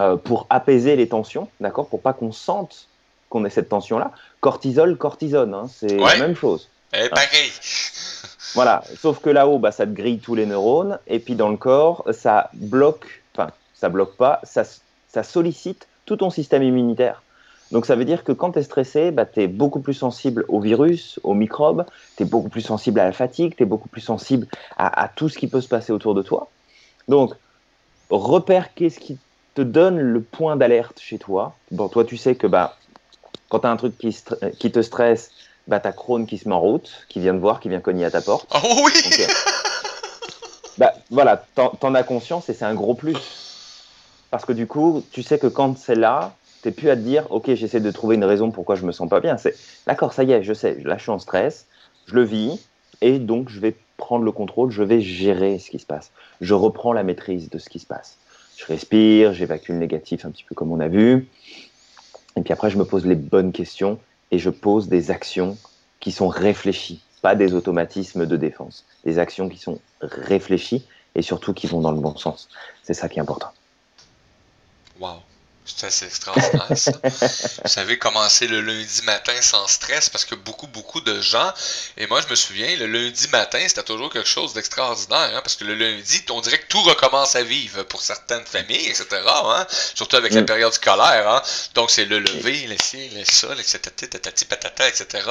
[0.00, 2.88] euh, pour apaiser les tensions, d'accord, pour pas qu'on sente
[3.28, 4.12] qu'on ait cette tension-là.
[4.40, 6.68] Cortisol, cortisone, hein, c'est la même chose.
[6.92, 7.28] Eh, pareil.
[8.54, 11.58] Voilà, sauf que là-haut, bah, ça te grille tous les neurones, et puis dans le
[11.58, 14.64] corps, ça bloque, enfin, ça bloque pas, ça
[15.16, 17.22] ça sollicite tout ton système immunitaire.
[17.72, 20.44] Donc ça veut dire que quand tu es stressé, bah, tu es beaucoup plus sensible
[20.48, 21.84] aux virus, aux microbes,
[22.16, 25.08] tu es beaucoup plus sensible à la fatigue, tu es beaucoup plus sensible à, à,
[25.08, 26.50] tout ce qui peut se passer autour de toi.
[27.08, 27.34] Donc,
[28.10, 29.18] repère qu'est-ce qui
[29.54, 31.56] te donne le point d'alerte chez toi.
[31.70, 32.76] Bon, toi, tu sais que bah,
[33.48, 34.16] quand tu as un truc qui,
[34.58, 35.30] qui te stresse,
[35.66, 37.80] bah, tu as Crohn qui se met en route, qui vient te voir, qui vient
[37.80, 38.48] cogner à ta porte.
[38.54, 38.92] Oh oui
[40.78, 43.16] bah, Voilà, t'en, en as conscience et c'est un gros plus.
[44.30, 47.26] Parce que du coup, tu sais que quand c'est là, t'es plus à te dire,
[47.30, 49.36] ok, j'essaie de trouver une raison pourquoi je me sens pas bien.
[49.36, 51.66] C'est, d'accord, ça y est, je sais, là je suis en stress,
[52.06, 52.60] je le vis,
[53.00, 56.10] et donc je vais prendre le contrôle, je vais gérer ce qui se passe.
[56.40, 58.18] Je reprends la maîtrise de ce qui se passe.
[58.56, 61.28] Je respire, j'évacue le négatif un petit peu comme on a vu,
[62.36, 63.98] et puis après je me pose les bonnes questions
[64.30, 65.56] et je pose des actions
[66.00, 68.84] qui sont réfléchies, pas des automatismes de défense.
[69.04, 72.48] Des actions qui sont réfléchies et surtout qui vont dans le bon sens.
[72.82, 73.50] C'est ça qui est important.
[75.00, 75.16] Wow.
[75.66, 76.92] C'est assez extraordinaire, ça.
[77.02, 81.52] Vous savez, commencer le lundi matin sans stress parce que beaucoup, beaucoup de gens,
[81.96, 85.56] et moi je me souviens, le lundi matin, c'était toujours quelque chose d'extraordinaire, hein, parce
[85.56, 89.06] que le lundi, on dirait que tout recommence à vivre pour certaines familles, etc.
[89.26, 90.46] Hein, surtout avec la mm.
[90.46, 91.28] période scolaire.
[91.28, 91.42] Hein,
[91.74, 93.80] donc c'est le lever, le ci, le ça, etc.
[94.48, 95.24] patata, etc.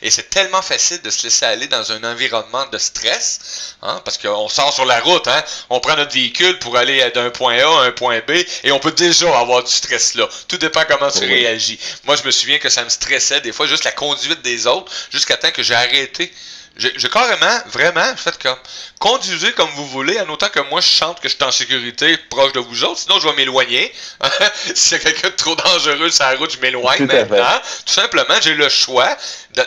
[0.00, 4.16] Et c'est tellement facile de se laisser aller dans un environnement de stress, hein, parce
[4.16, 7.82] qu'on sort sur la route, hein, on prend notre véhicule pour aller d'un point A
[7.82, 8.32] à un point B,
[8.64, 10.28] et on peut déjà avoir du stress-là.
[10.48, 11.78] Tout dépend comment tu réagis.
[12.04, 14.92] Moi, je me souviens que ça me stressait des fois juste la conduite des autres
[15.10, 16.32] jusqu'à temps que j'ai arrêté.
[16.76, 18.56] J'ai carrément, vraiment, fait comme
[18.98, 22.16] conduisez comme vous voulez, en autant que moi je chante que je suis en sécurité
[22.30, 23.92] proche de vous autres, sinon je vais m'éloigner.
[24.74, 27.60] S'il y a quelqu'un de trop dangereux sur la route, je m'éloigne maintenant.
[27.84, 29.16] Tout simplement, j'ai le choix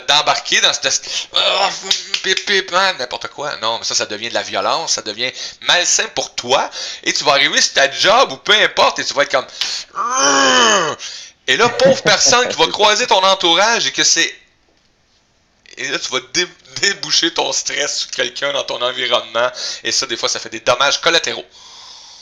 [0.08, 1.30] d'embarquer dans cette
[2.74, 3.56] hein, n'importe quoi.
[3.58, 5.32] Non, mais ça, ça devient de la violence, ça devient
[5.68, 6.70] malsain pour toi.
[7.04, 9.48] Et tu vas arriver sur ta job ou peu importe, et tu vas être comme.
[11.48, 14.34] Et là, pauvre personne qui va croiser ton entourage et que c'est
[15.78, 16.20] et là, tu vas
[16.82, 19.50] déboucher ton stress sur quelqu'un dans ton environnement.
[19.84, 21.46] Et ça, des fois, ça fait des dommages collatéraux.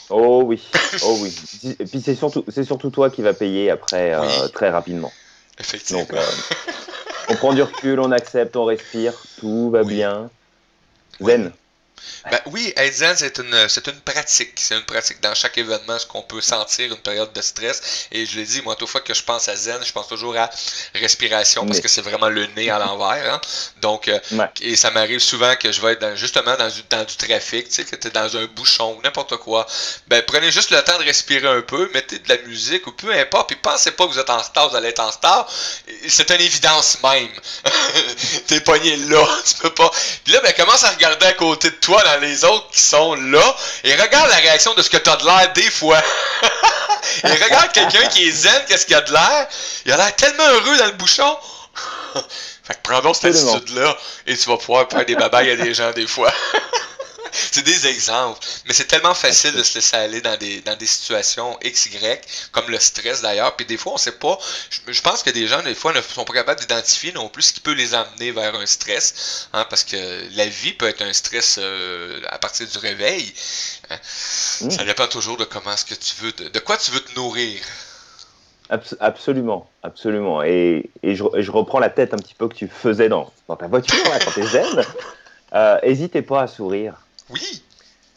[0.10, 0.62] Oh oui,
[1.04, 1.36] oh oui.
[1.80, 5.12] Et puis c'est surtout, c'est surtout toi qui vas payer après euh, très rapidement.
[5.60, 6.02] Effectivement.
[6.02, 6.26] Donc, euh,
[7.30, 10.30] on prend du recul, on accepte, on respire, tout va bien.
[11.22, 11.52] Zen.
[12.32, 14.54] Ben oui, être zen, c'est une, c'est une pratique.
[14.56, 18.08] C'est une pratique dans chaque événement, ce qu'on peut sentir une période de stress.
[18.12, 20.38] Et je l'ai dit, moi, toute fois que je pense à zen, je pense toujours
[20.38, 20.50] à
[20.96, 23.34] respiration parce que c'est vraiment le nez à l'envers.
[23.34, 23.42] Hein.
[23.82, 24.20] Donc, euh,
[24.62, 27.74] et ça m'arrive souvent que je vais être justement dans du, dans du trafic, tu
[27.74, 29.66] sais, que tu es dans un bouchon ou n'importe quoi.
[30.08, 33.14] Ben, prenez juste le temps de respirer un peu, mettez de la musique ou peu
[33.14, 35.48] importe, puis pensez pas que vous êtes en retard, vous allez être en retard.
[36.08, 37.30] C'est une évidence même.
[38.48, 39.92] T'es pogné là, tu peux pas.
[40.24, 43.16] Puis là, ben, commence à regarder à côté de toi dans les autres qui sont
[43.16, 46.02] là et regarde la réaction de ce que tu as de l'air des fois.
[47.24, 49.48] et regarde quelqu'un qui est zen, qu'est-ce qu'il a de l'air?
[49.86, 51.38] Il a l'air tellement heureux dans le bouchon.
[52.64, 55.74] fait que prends donc cette attitude-là et tu vas pouvoir faire des babayes à des
[55.74, 56.32] gens des fois.
[57.34, 58.40] c'est des exemples.
[58.68, 61.98] Mais c'est tellement facile de se laisser aller dans des, dans des situations XY,
[62.52, 63.56] comme le stress d'ailleurs.
[63.56, 64.38] Puis des fois, on sait pas.
[64.88, 67.54] Je, pense que des gens, des fois, ne sont pas capables d'identifier non plus ce
[67.54, 69.50] qui peut les amener vers un stress.
[69.54, 69.98] Hein, parce que
[70.36, 73.34] la vie peut être un stress euh, à partir du réveil.
[73.90, 73.98] Hein.
[74.62, 74.72] Mmh.
[74.72, 77.60] Ça dépend toujours de comment est-ce que tu veux, de, quoi tu veux te nourrir.
[79.00, 80.44] absolument, absolument.
[80.44, 83.56] Et, et, je, je, reprends la tête un petit peu que tu faisais dans, dans
[83.56, 84.86] ta voiture quand tu es zen.
[85.54, 87.03] Euh, Hésitez pas à sourire.
[87.34, 87.64] Oui.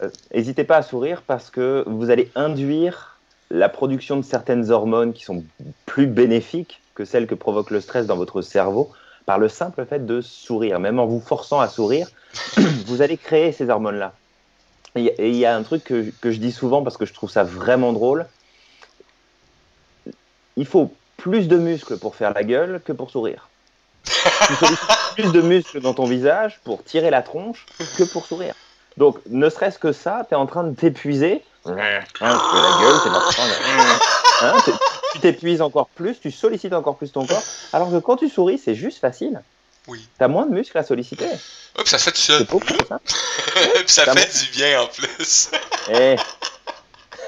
[0.03, 3.17] Euh, n'hésitez pas à sourire parce que vous allez induire
[3.49, 5.43] la production de certaines hormones qui sont
[5.85, 8.91] plus bénéfiques que celles que provoque le stress dans votre cerveau
[9.25, 10.79] par le simple fait de sourire.
[10.79, 12.09] Même en vous forçant à sourire,
[12.85, 14.13] vous allez créer ces hormones-là.
[14.95, 17.29] Et il y a un truc que, que, je dis souvent parce que je trouve
[17.29, 18.25] ça vraiment drôle.
[20.55, 23.49] Il faut plus de muscles pour faire la gueule que pour sourire.
[25.15, 27.65] plus de muscles dans ton visage pour tirer la tronche
[27.97, 28.55] que pour sourire.
[28.97, 31.43] Donc, ne serait-ce que ça, tu es en train de t'épuiser.
[31.65, 31.99] Hein, la
[32.79, 32.95] gueule,
[34.41, 34.57] hein,
[35.13, 37.43] tu t'épuises encore plus, tu sollicites encore plus ton corps.
[37.73, 39.41] Alors que quand tu souris, c'est juste facile.
[39.87, 40.07] Oui.
[40.17, 41.27] T'as moins de muscles à solliciter.
[41.77, 42.45] Oui, ça fait seul.
[43.87, 44.05] Ça.
[44.05, 45.51] ça fait du bien en plus.
[45.89, 46.15] Eh.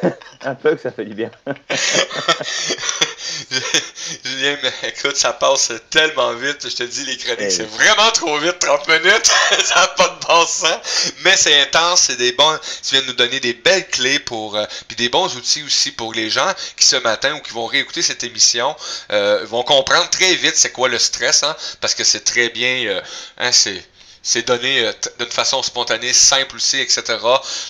[0.45, 1.31] un peu que ça fait du bien.
[4.25, 6.69] Julien, mais écoute, ça passe tellement vite.
[6.69, 9.25] Je te dis, les chroniques, c'est vraiment trop vite, 30 minutes.
[9.63, 11.11] ça n'a pas de bon sens.
[11.23, 12.59] Mais c'est intense, c'est des bons.
[12.83, 14.55] Tu viens de nous donner des belles clés pour.
[14.55, 17.65] Euh, puis des bons outils aussi pour les gens qui ce matin ou qui vont
[17.65, 18.75] réécouter cette émission
[19.11, 22.85] euh, vont comprendre très vite c'est quoi le stress, hein, parce que c'est très bien.
[22.87, 23.01] Euh,
[23.37, 23.83] hein, c'est
[24.21, 27.17] c'est donné euh, d'une façon spontanée, simple aussi, etc.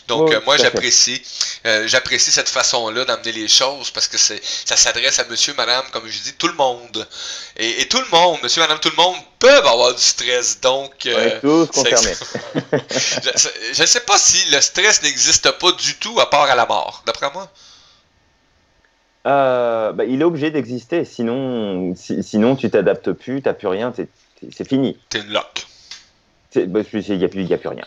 [0.07, 1.21] Donc, euh, moi, j'apprécie.
[1.65, 5.83] Euh, j'apprécie cette façon-là d'amener les choses parce que c'est ça s'adresse à monsieur, madame,
[5.91, 7.07] comme je dis, tout le monde.
[7.57, 10.59] Et, tout le monde, monsieur, madame, tout le monde peuvent avoir du stress.
[10.61, 11.07] Donc,
[11.41, 12.15] tous concernés.
[13.73, 16.65] je ne sais pas si le stress n'existe pas du tout à part à la
[16.65, 17.49] mort, d'après moi.
[19.23, 24.67] bah, il est obligé d'exister, sinon, sinon tu t'adaptes plus, tu n'as plus rien, c'est
[24.67, 24.97] fini.
[25.09, 25.68] T'es une loque.
[26.55, 27.85] Bah, il n'y a, plus, a plus rien.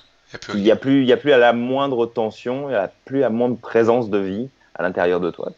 [0.55, 3.31] Il n'y a, plus, a plus à la moindre tension, il n'y a plus à
[3.31, 5.53] moindre présence de vie à l'intérieur de toi.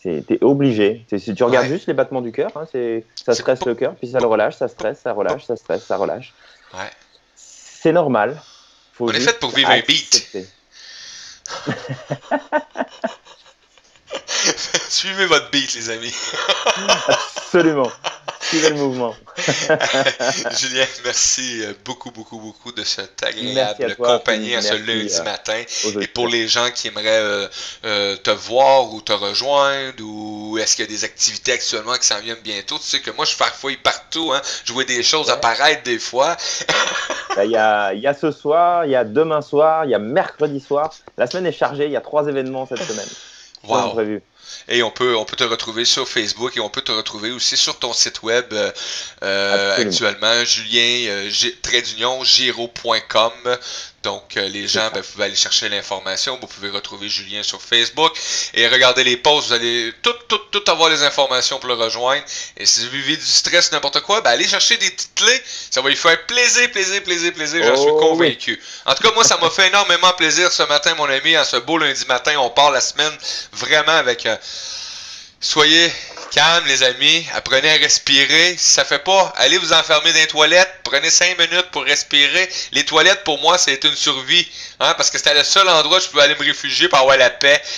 [0.00, 1.04] Tu es obligé.
[1.16, 2.66] Si tu regardes juste les battements du cœur, hein,
[3.14, 5.96] ça stresse le cœur, puis ça le relâche, ça stresse, ça relâche, ça stresse, ça
[5.96, 6.32] relâche.
[6.72, 6.90] Ouais.
[7.34, 8.40] C'est normal.
[8.92, 10.36] Faut On est fait pour vivre un beat.
[14.88, 16.14] Suivez votre beat, les amis.
[17.08, 17.90] Absolument
[18.52, 19.14] le mouvement.
[20.58, 25.60] Julien, merci euh, beaucoup, beaucoup, beaucoup de cette agréable compagnie à ce lundi euh, matin.
[26.00, 27.48] Et pour les gens qui aimeraient
[27.84, 32.06] euh, te voir ou te rejoindre, ou est-ce qu'il y a des activités actuellement qui
[32.06, 32.78] s'en viennent bientôt?
[32.78, 34.32] Tu sais que moi, je farfouille partout.
[34.32, 34.40] Hein?
[34.64, 36.36] Je vois des choses apparaître des fois.
[37.36, 39.94] Ben, il y, a, y a ce soir, il y a demain soir, il y
[39.94, 40.94] a mercredi soir.
[41.16, 43.08] La semaine est chargée, il y a trois événements cette semaine.
[43.66, 43.90] Wow.
[43.90, 44.22] Prévu.
[44.68, 47.56] Et on peut, on peut te retrouver sur Facebook et on peut te retrouver aussi
[47.56, 48.70] sur ton site web euh,
[49.22, 51.30] euh actuellement, julien euh,
[52.24, 53.32] giro.com.
[54.04, 56.38] Donc, euh, les gens, ben, vous pouvez aller chercher l'information.
[56.38, 58.14] Vous pouvez retrouver Julien sur Facebook
[58.52, 59.48] et regarder les posts.
[59.48, 62.22] Vous allez tout, tout, tout avoir les informations pour le rejoindre.
[62.58, 65.42] Et si vous vivez du stress, n'importe quoi, ben, allez chercher des petites clés.
[65.70, 67.64] Ça va lui faire plaisir, plaisir, plaisir, plaisir.
[67.64, 68.62] J'en suis oh convaincu.
[68.84, 71.34] En tout cas, moi, ça m'a fait énormément plaisir ce matin, mon ami.
[71.34, 73.12] À ce beau lundi matin, on part la semaine
[73.52, 74.26] vraiment avec.
[74.26, 74.33] Euh,
[75.40, 75.92] soyez
[76.34, 77.26] calme, les amis.
[77.34, 78.56] Apprenez à respirer.
[78.58, 80.80] Si ça fait pas, allez vous enfermer dans les toilettes.
[80.82, 82.48] Prenez cinq minutes pour respirer.
[82.72, 84.46] Les toilettes, pour moi, c'est une survie.
[84.80, 87.16] Hein, parce que c'était le seul endroit où je pouvais aller me réfugier pour avoir
[87.16, 87.62] la paix.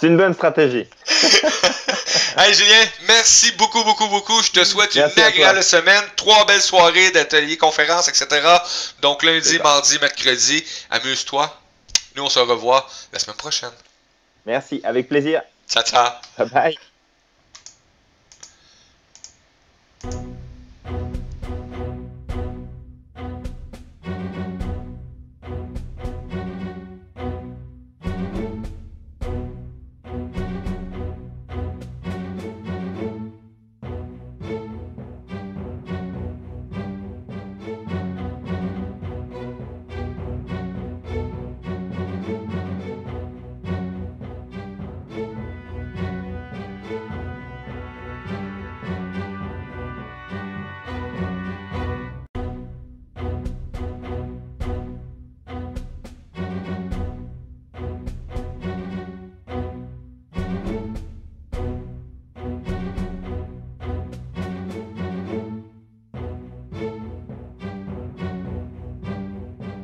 [0.00, 0.86] c'est une bonne stratégie.
[2.38, 4.42] hey Julien, merci beaucoup, beaucoup, beaucoup.
[4.42, 6.02] Je te souhaite une agréable semaine.
[6.16, 8.26] Trois belles soirées d'ateliers, conférences, etc.
[9.02, 10.64] Donc lundi, mardi, mercredi.
[10.90, 11.59] Amuse-toi.
[12.16, 13.72] Nous, on se revoit la semaine prochaine.
[14.46, 15.42] Merci, avec plaisir.
[15.68, 16.12] Ciao, ciao.
[16.38, 16.78] Bye bye.